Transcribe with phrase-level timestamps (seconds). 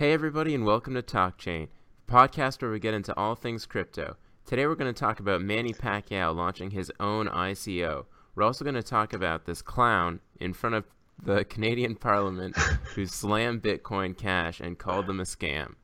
[0.00, 1.68] Hey, everybody, and welcome to TalkChain,
[2.06, 4.16] the podcast where we get into all things crypto.
[4.46, 8.06] Today, we're going to talk about Manny Pacquiao launching his own ICO.
[8.34, 10.86] We're also going to talk about this clown in front of
[11.22, 12.56] the Canadian Parliament
[12.94, 15.74] who slammed Bitcoin Cash and called them a scam.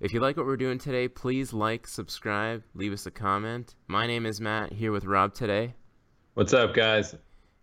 [0.00, 3.76] If you like what we're doing today, please like, subscribe, leave us a comment.
[3.86, 5.74] My name is Matt, here with Rob today.
[6.34, 7.14] What's up, guys?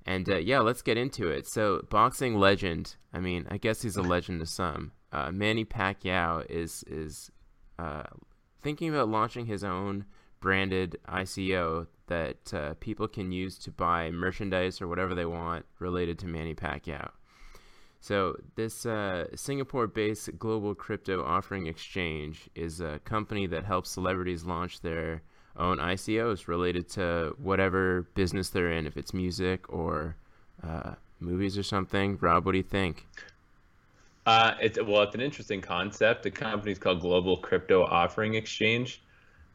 [0.06, 1.46] And uh, yeah, let's get into it.
[1.46, 2.96] So, boxing legend.
[3.12, 4.94] I mean, I guess he's a legend to some.
[5.12, 7.32] Uh, Manny Pacquiao is is
[7.80, 8.04] uh,
[8.62, 10.06] thinking about launching his own
[10.40, 16.20] branded ICO that uh, people can use to buy merchandise or whatever they want related
[16.20, 17.10] to Manny Pacquiao.
[18.00, 24.44] So, this uh, Singapore based global crypto offering exchange is a company that helps celebrities
[24.44, 25.24] launch their
[25.58, 30.16] own ICOs related to whatever business they're in, if it's music or
[30.64, 32.18] uh, movies or something.
[32.22, 33.08] Rob, what do you think?
[34.28, 36.22] Uh, it's well, it's an interesting concept.
[36.22, 39.02] The company's called Global Crypto Offering Exchange,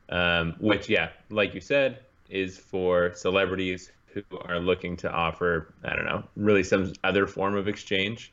[0.08, 1.98] um, which, yeah, like you said,
[2.30, 7.54] is for celebrities who are looking to offer, I don't know, really some other form
[7.54, 8.32] of exchange.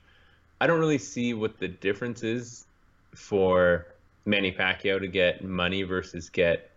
[0.61, 2.65] I don't really see what the difference is
[3.13, 3.87] for
[4.23, 6.71] Manny Pacquiao to get money versus get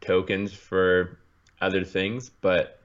[0.00, 1.20] tokens for
[1.60, 2.80] other things, but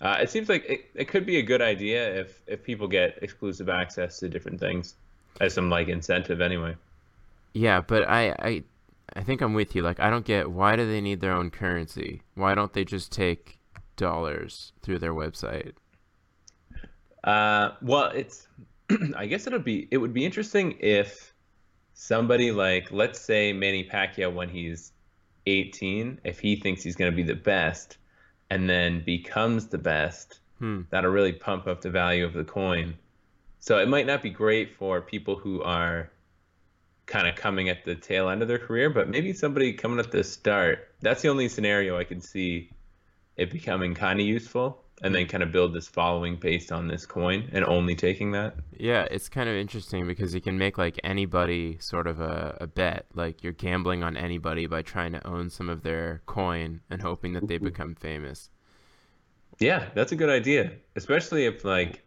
[0.00, 3.18] uh, it seems like it, it could be a good idea if if people get
[3.20, 4.94] exclusive access to different things
[5.40, 6.76] as some like incentive anyway.
[7.52, 8.64] Yeah, but I, I
[9.14, 9.82] I think I'm with you.
[9.82, 12.22] Like I don't get why do they need their own currency?
[12.34, 13.58] Why don't they just take
[13.96, 15.72] dollars through their website?
[17.24, 18.46] Uh, well, it's
[19.16, 21.32] I guess it'll be it would be interesting if
[21.94, 24.92] somebody like let's say Manny Pacquiao when he's
[25.46, 27.98] 18, if he thinks he's going to be the best
[28.50, 30.82] and then becomes the best, hmm.
[30.90, 32.94] that'll really pump up the value of the coin.
[33.66, 36.08] So it might not be great for people who are
[37.06, 40.12] kind of coming at the tail end of their career, but maybe somebody coming at
[40.12, 40.94] the start.
[41.00, 42.70] That's the only scenario I can see
[43.36, 47.06] it becoming kind of useful and then kind of build this following based on this
[47.06, 48.54] coin and only taking that.
[48.78, 52.68] Yeah, it's kind of interesting because you can make like anybody sort of a, a
[52.68, 53.06] bet.
[53.14, 57.32] Like you're gambling on anybody by trying to own some of their coin and hoping
[57.32, 58.48] that they become famous.
[59.58, 60.70] Yeah, that's a good idea.
[60.94, 62.04] Especially if like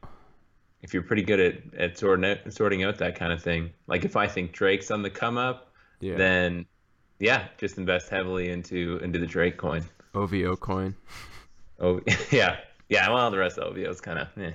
[0.82, 3.72] if you're pretty good at, at sorting out, sorting out that kind of thing.
[3.88, 6.16] Like if I think Drake's on the come up, yeah.
[6.16, 6.66] then
[7.20, 9.84] yeah, just invest heavily into into the Drake coin.
[10.16, 10.96] OVO coin.
[11.82, 12.02] Oh
[12.32, 12.58] yeah,
[12.90, 14.52] yeah, well, the rest of the is kind of eh.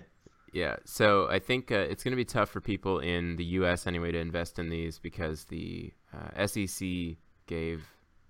[0.53, 3.87] Yeah, so I think uh, it's going to be tough for people in the U.S.
[3.87, 7.83] anyway to invest in these because the uh, SEC gave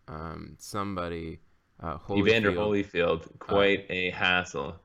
[0.07, 1.41] um, somebody
[1.83, 4.77] uh, Holyfield, Evander Holyfield uh, quite a hassle.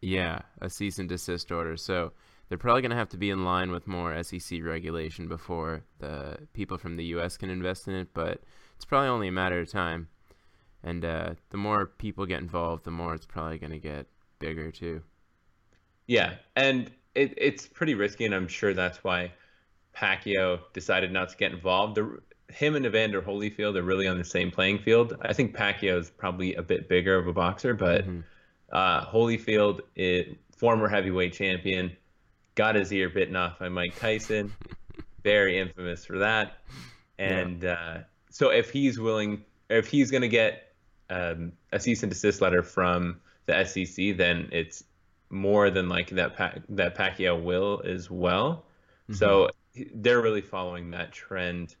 [0.00, 1.76] Yeah, a cease and desist order.
[1.76, 2.12] So
[2.48, 6.38] they're probably going to have to be in line with more SEC regulation before the
[6.54, 7.36] people from the U.S.
[7.36, 8.08] can invest in it.
[8.14, 8.42] But
[8.76, 10.08] it's probably only a matter of time.
[10.82, 14.06] And uh, the more people get involved, the more it's probably going to get
[14.38, 15.02] bigger too.
[16.06, 19.32] Yeah, and it, it's pretty risky, and I'm sure that's why
[19.94, 21.96] Pacquiao decided not to get involved.
[21.96, 22.20] The,
[22.50, 25.14] him and Evander Holyfield are really on the same playing field.
[25.22, 28.20] I think Pacquiao is probably a bit bigger of a boxer, but mm-hmm.
[28.72, 31.96] uh, Holyfield, is former heavyweight champion,
[32.58, 34.52] got his ear bitten off by Mike Tyson,
[35.22, 36.58] very infamous for that.
[37.16, 37.72] And yeah.
[37.72, 37.98] uh,
[38.30, 40.72] so if he's willing, if he's going to get
[41.08, 44.82] um, a cease and desist letter from the SEC, then it's
[45.30, 48.64] more than like that pa- that Pacquiao will as well.
[49.04, 49.14] Mm-hmm.
[49.14, 49.50] So
[49.94, 51.76] they're really following that trend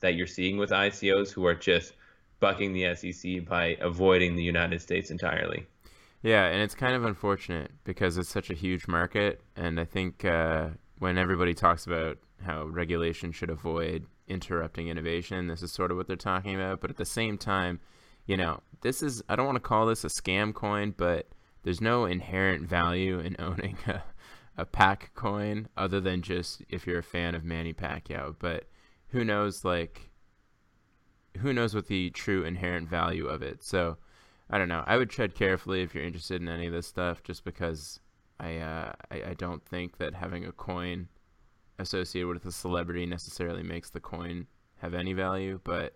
[0.00, 1.94] that you're seeing with ICOs who are just
[2.38, 5.66] bucking the SEC by avoiding the United States entirely.
[6.22, 10.24] Yeah, and it's kind of unfortunate because it's such a huge market, and I think
[10.24, 10.68] uh,
[10.98, 16.06] when everybody talks about how regulation should avoid interrupting innovation, this is sort of what
[16.06, 16.80] they're talking about.
[16.80, 17.80] But at the same time,
[18.24, 21.26] you know, this is I don't want to call this a scam coin, but
[21.64, 24.02] there's no inherent value in owning a,
[24.56, 28.36] a pack coin other than just if you're a fan of Manny Pacquiao.
[28.38, 28.68] But
[29.08, 30.10] who knows, like,
[31.38, 33.64] who knows what the true inherent value of it?
[33.64, 33.96] So
[34.52, 34.84] I don't know.
[34.86, 37.98] I would tread carefully if you're interested in any of this stuff, just because
[38.38, 41.08] I uh, I, I don't think that having a coin
[41.78, 44.46] associated with a celebrity necessarily makes the coin
[44.76, 45.58] have any value.
[45.64, 45.94] But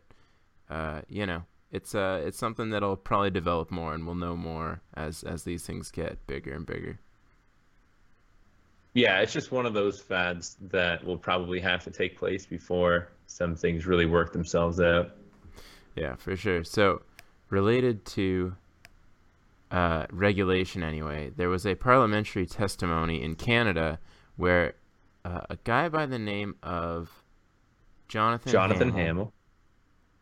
[0.71, 4.81] uh, you know, it's uh it's something that'll probably develop more and we'll know more
[4.95, 6.99] as as these things get bigger and bigger.
[8.95, 13.09] Yeah, it's just one of those fads that will probably have to take place before
[13.27, 15.11] some things really work themselves out.
[15.97, 16.65] Yeah, for sure.
[16.65, 17.03] So,
[17.51, 18.55] related to
[19.71, 23.99] uh, regulation, anyway, there was a parliamentary testimony in Canada
[24.37, 24.75] where
[25.25, 27.11] uh, a guy by the name of
[28.09, 28.53] Jonathan.
[28.53, 29.05] Jonathan Hamel.
[29.05, 29.33] Hamel.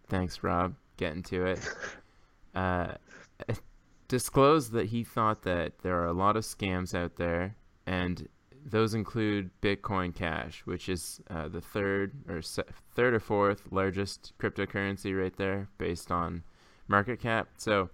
[0.08, 0.74] Thanks, Rob.
[0.96, 1.68] Getting to it.
[2.54, 2.94] uh,
[4.08, 7.56] disclosed that he thought that there are a lot of scams out there,
[7.86, 8.28] and
[8.64, 12.62] those include Bitcoin Cash, which is uh, the third or se-
[12.94, 16.42] third or fourth largest cryptocurrency right there, based on
[16.88, 17.48] market cap.
[17.56, 17.90] So,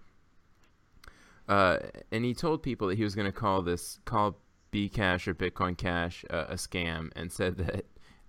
[1.48, 1.78] uh,
[2.12, 4.38] and he told people that he was going to call this call
[4.72, 7.84] Bcash or Bitcoin Cash uh, a scam, and said that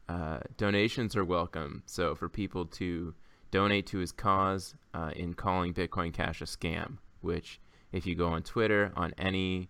[0.09, 1.83] uh, donations are welcome.
[1.85, 3.13] So for people to
[3.51, 7.59] donate to his cause uh, in calling Bitcoin Cash a scam, which
[7.91, 9.69] if you go on Twitter on any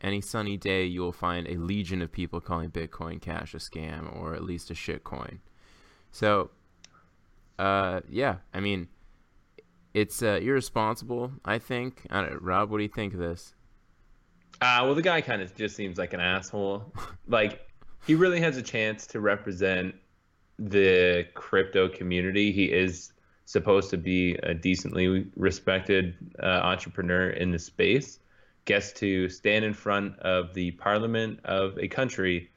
[0.00, 4.14] any sunny day, you will find a legion of people calling Bitcoin Cash a scam
[4.16, 5.38] or at least a shitcoin.
[6.12, 6.50] So,
[7.58, 8.88] uh, yeah, I mean,
[10.00, 11.32] it's uh, irresponsible.
[11.44, 12.06] I think.
[12.10, 13.54] I Rob, what do you think of this?
[14.60, 16.92] Uh, well, the guy kind of just seems like an asshole.
[17.28, 17.68] like,
[18.06, 19.94] he really has a chance to represent
[20.58, 22.50] the crypto community.
[22.50, 23.12] He is
[23.44, 28.18] supposed to be a decently respected uh, entrepreneur in the space,
[28.64, 32.50] gets to stand in front of the parliament of a country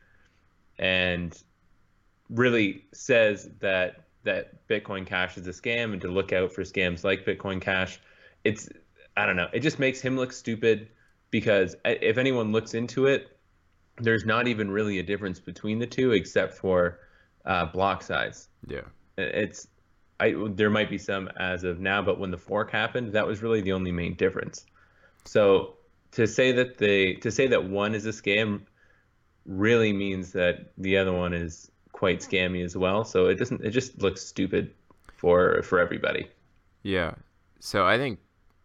[0.80, 1.42] and
[2.30, 7.04] really says that that Bitcoin Cash is a scam and to look out for scams
[7.04, 8.00] like Bitcoin Cash.
[8.44, 8.70] It's
[9.18, 9.48] I don't know.
[9.54, 10.90] It just makes him look stupid
[11.32, 13.38] because if anyone looks into it,
[13.98, 17.00] there's not even really a difference between the two except for
[17.46, 18.48] uh, block size.
[18.68, 18.82] Yeah.
[19.18, 19.68] It's
[20.20, 23.42] I there might be some as of now, but when the fork happened, that was
[23.42, 24.66] really the only main difference.
[25.26, 25.76] So
[26.12, 28.62] to say that they to say that one is a scam
[29.46, 33.04] really means that the other one is quite scammy as well.
[33.04, 34.74] So it doesn't it just looks stupid
[35.16, 36.28] for for everybody.
[36.84, 37.16] Yeah.
[37.60, 38.20] So I think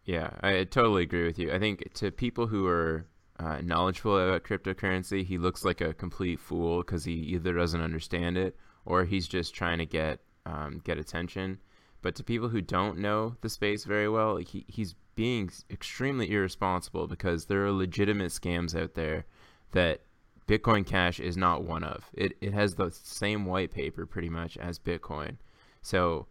[0.04, 1.52] yeah, I totally agree with you.
[1.52, 3.06] I think to people who are
[3.38, 8.38] uh, knowledgeable about cryptocurrency, he looks like a complete fool because he either doesn't understand
[8.38, 11.58] it or he's just trying to get um, get attention.
[12.02, 17.08] But to people who don't know the space very well, he, he's being extremely irresponsible
[17.08, 19.24] because there are legitimate scams out there
[19.72, 20.02] that
[20.48, 22.08] Bitcoin Cash is not one of.
[22.14, 25.36] It it has the same white paper pretty much as Bitcoin,
[25.82, 26.26] so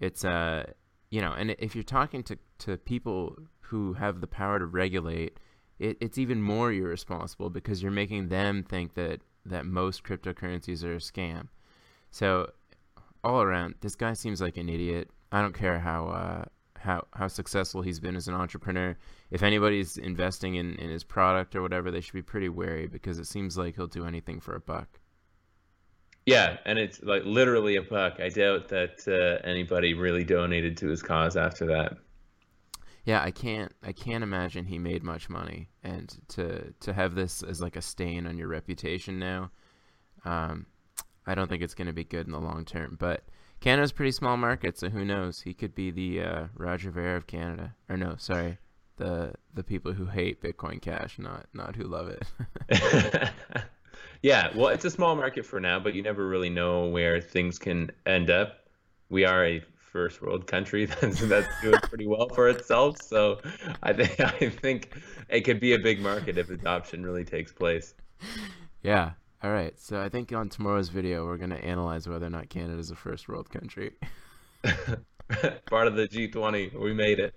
[0.00, 0.64] it's uh
[1.10, 5.38] you know, and if you're talking to to people who have the power to regulate,
[5.78, 10.94] it, it's even more irresponsible because you're making them think that that most cryptocurrencies are
[10.94, 11.48] a scam.
[12.10, 12.50] So
[13.24, 15.10] all around, this guy seems like an idiot.
[15.32, 16.44] I don't care how uh,
[16.78, 18.96] how how successful he's been as an entrepreneur.
[19.30, 23.18] If anybody's investing in, in his product or whatever, they should be pretty wary because
[23.18, 25.00] it seems like he'll do anything for a buck.
[26.26, 28.20] Yeah, and it's like literally a buck.
[28.20, 31.96] I doubt that uh, anybody really donated to his cause after that.
[33.04, 37.42] Yeah, I can't I can't imagine he made much money, and to to have this
[37.42, 39.50] as like a stain on your reputation now,
[40.26, 40.66] um,
[41.26, 42.98] I don't think it's going to be good in the long term.
[43.00, 43.24] But
[43.60, 45.40] Canada's a pretty small market, so who knows?
[45.40, 48.58] He could be the uh, Roger Ver of Canada, or no, sorry,
[48.96, 52.24] the the people who hate Bitcoin Cash, not not who love it.
[54.22, 57.58] yeah, well, it's a small market for now, but you never really know where things
[57.58, 58.68] can end up.
[59.08, 63.40] We are a first world country that's that's doing pretty well for itself, so
[63.82, 64.96] I think I think
[65.28, 67.94] it could be a big market if adoption really takes place.
[68.82, 72.48] Yeah, all right, so I think on tomorrow's video we're gonna analyze whether or not
[72.48, 73.92] Canada is a first world country.
[75.66, 77.34] Part of the G20, we made it.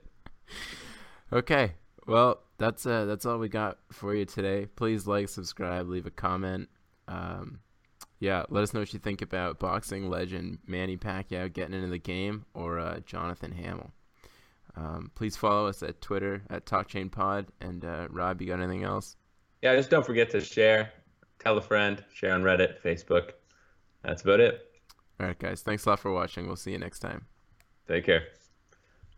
[1.31, 1.74] Okay,
[2.08, 4.67] well that's uh that's all we got for you today.
[4.75, 6.70] Please like, subscribe, leave a comment.
[7.08, 7.60] Um,
[8.20, 11.98] yeah, let us know what you think about boxing legend Manny Pacquiao getting into the
[11.98, 13.91] game or uh, Jonathan Hamel.
[14.75, 17.48] Um, please follow us at Twitter at TalkChainPod.
[17.60, 19.17] And uh, Rob, you got anything else?
[19.62, 20.91] Yeah, just don't forget to share
[21.41, 23.31] tell a friend, share on Reddit, Facebook.
[24.03, 24.62] That's about it.
[25.19, 25.62] All right, guys.
[25.62, 26.48] Thanks a lot for watching.
[26.48, 27.25] We'll see you next time.
[27.88, 28.24] Take care.